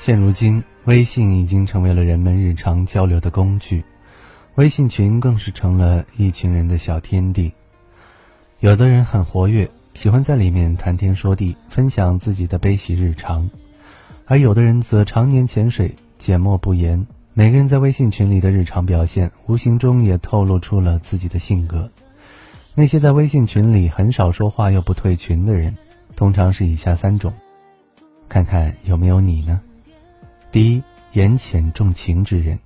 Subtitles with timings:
[0.00, 3.84] 现如今，微信已经成为了人们日常交流的工具，
[4.54, 7.52] 微信群更是成了一群人的小天地。
[8.60, 13.42] 有的人很活跃，喜欢在里面谈天说地，分享自己的悲喜日常；
[14.26, 17.04] 而有的人则常年潜水，缄默不言。
[17.34, 21.90] 每个人在微信群里的日常表现，无形中也透露出了自己的性格。
[22.74, 25.76] 那些在微信群里很少说话又不退群的人，
[26.14, 27.32] 通常是以下三种，
[28.28, 29.60] 看看有没有你呢？
[30.50, 32.58] 第一，言浅重情之人。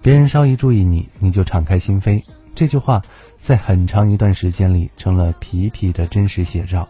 [0.00, 2.22] 别人稍一注意你，你就敞开心扉。
[2.54, 3.02] 这句话
[3.40, 6.88] 在很长一段时间里成了皮皮的真实写照。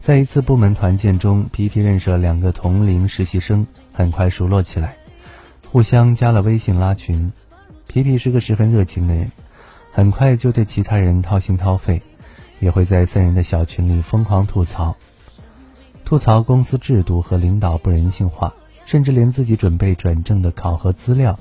[0.00, 4.96] 在一次部门团建中，皮皮认识了两个同龄实习生，很快熟络起来，
[5.70, 7.30] 互相加了微信拉群。
[7.86, 9.30] 皮皮是个十分热情的人，
[9.92, 12.00] 很快就对其他人掏心掏肺，
[12.60, 14.96] 也会在三人的小群里疯狂吐槽。
[16.04, 18.52] 吐槽公司制度和领导不人性化，
[18.84, 21.38] 甚至连自己准备转正的考核资料，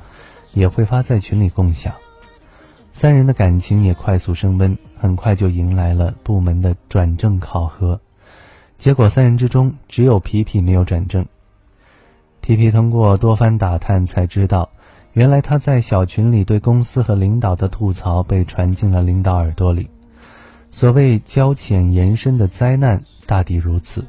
[0.53, 1.93] 也会发在群里共享。
[2.93, 7.99] 三人的感情也快速升温，很快就迎来了部门的转正考核。
[8.77, 11.25] 结果三人之中只有皮皮没有转正。
[12.39, 14.69] 皮皮通过多番打探才知道，
[15.11, 19.89] 原来他在小群里对公司和领导的吐槽被传进了领导耳朵里。
[20.71, 24.05] 所谓交浅言深的灾难，大抵如此。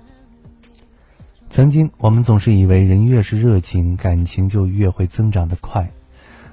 [1.54, 5.88] 曾经，我们总是以为人越是热情，感情就越会增长得快。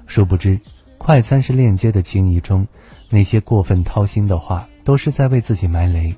[0.05, 0.59] 殊不知，
[0.99, 2.67] 快餐式链接的情谊中，
[3.09, 6.13] 那些过分掏心的话，都是在为自己埋雷。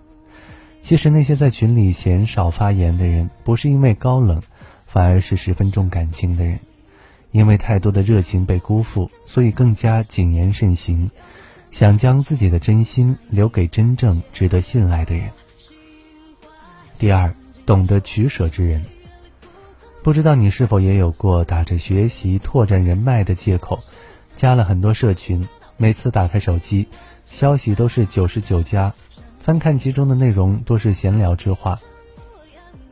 [0.81, 4.41] 其实，那些在群里鲜少发言的人，不是因为高冷，
[4.85, 6.59] 反而是十分重感情的人。
[7.31, 11.09] 因为太多的热情被辜负，所以更加谨言慎行，
[11.71, 15.29] 想将自己的真心留给真正值得信赖的人。
[16.99, 17.33] 第二。
[17.65, 18.83] 懂得取舍之人，
[20.03, 23.79] 不知道你是否也有过打着学习拓展人脉的借口，
[24.35, 25.47] 加了很多社群，
[25.77, 26.87] 每次打开手机，
[27.25, 28.93] 消息都是九十九加，
[29.39, 31.79] 翻看其中的内容多是闲聊之话，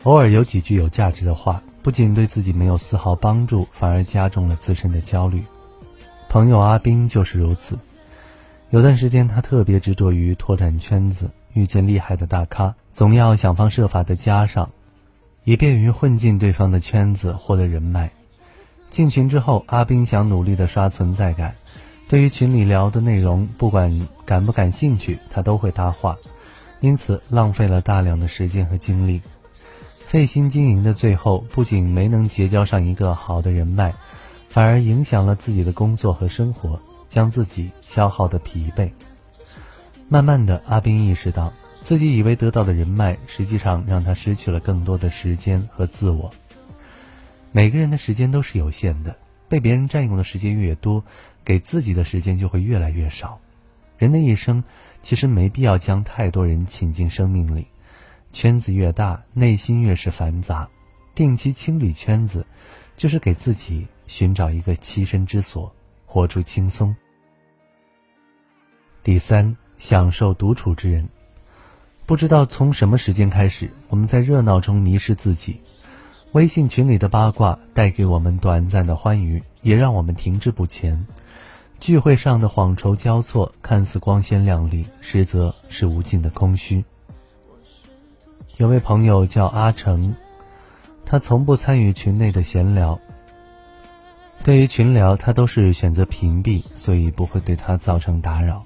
[0.03, 5.43] 偶尔有几句有价值的话，不仅对自己没有丝毫帮助，反而加重了自身的焦虑。
[6.29, 7.77] 朋友阿斌就是如此，
[8.69, 11.29] 有段时间他特别执着于拓展圈子。
[11.53, 14.69] 遇见厉害的大咖，总要想方设法的加上，
[15.43, 18.11] 以便于混进对方的圈子，获得人脉。
[18.89, 21.55] 进群之后，阿斌想努力的刷存在感，
[22.09, 26.17] 对于群里聊的内容，不管感不感兴趣，他都会搭话，
[26.81, 29.21] 因此浪费了大量的时间和精力。
[30.07, 33.93] 费心经营的最后，不仅没能结交上一个好的人脉，
[34.49, 38.89] 反而影响了自己的工作和生活，将自己消耗的疲惫。
[40.13, 41.53] 慢慢的，阿斌意识到
[41.85, 46.29] 自己以为得到的人脉，实际上让他失去了更多的时间和自我。
[47.53, 49.15] 每个人的时间都是有限的，
[49.47, 51.01] 被别人占用的时间越多，
[51.45, 53.39] 给自己的时间就会越来越少。
[53.97, 54.61] 人的一生
[55.01, 57.65] 其实没必要将太多人请进生命里，
[58.33, 60.67] 圈子越大，内心越是繁杂。
[61.15, 62.45] 定期清理圈子，
[62.97, 65.73] 就是给自己寻找一个栖身之所，
[66.05, 66.93] 活出轻松。
[69.03, 69.55] 第三。
[69.81, 71.09] 享受独处之人，
[72.05, 75.59] 不知道从什么时间开始，我们在热闹中迷失自己。
[76.33, 81.07] 微信群里的八卦带给我们短暂的欢愉，也让我们停滞不前。
[81.79, 86.85] 聚会上的谎愁交错，看似光鲜亮丽，实则是无尽的空虚。
[88.57, 90.15] 有位朋友叫阿成，
[91.07, 92.99] 他从不参与群内的闲聊。
[94.43, 98.63] 对于群聊，他都是选择屏蔽，所以不会对他造成打扰。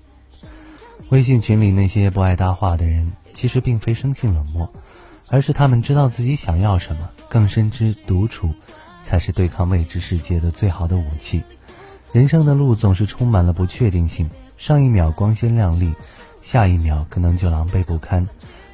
[1.09, 4.73] 微信群里那些不爱搭话的人，其实并非生性冷漠，
[5.29, 8.51] 而是他们知道自己想要什么，更深知独处
[9.03, 11.43] 才是对抗未知世界的最好的武器。
[12.11, 15.93] 人生的路总是充满了不确定性，上一秒光鲜亮丽，
[16.41, 18.27] 下一秒可能就狼狈不堪。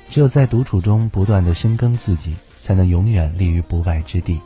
[0.09, 4.39] 只有在独处中不断的深耕自己，才能永远立于不败之地。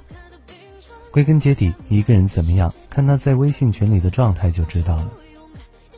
[1.12, 5.12] 归根结底，一个人怎么样，看他在微信群里的状态就知道了。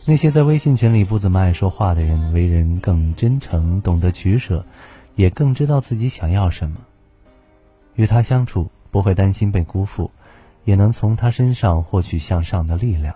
[0.09, 4.65] 那些在微信群里不怎么爱说话的人，为人更真诚，懂得取舍，
[5.15, 6.77] 也更知道自己想要什么。
[7.95, 10.09] 与他相处，不会担心被辜负，
[10.63, 13.13] 也能从他身上获取向上的力量。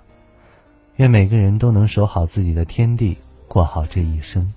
[0.98, 3.16] 愿每个人都能守好自己的天地，
[3.48, 4.54] 过好这一生。